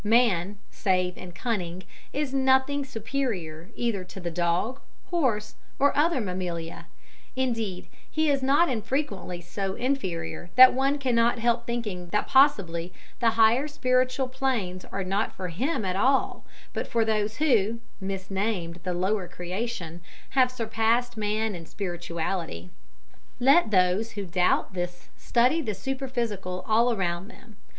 [0.03, 4.79] Man save in cunning is nothing superior either to the dog,
[5.11, 6.87] horse, or other mammalia;
[7.35, 13.37] indeed, he is not infrequently so inferior that one cannot help thinking that possibly the
[13.37, 18.95] higher spiritual planes are not for him at all, but for those who misnamed the
[18.95, 22.71] lower creation have surpassed man in spirituality.
[23.39, 27.57] Let those who doubt this study the superphysical all around them.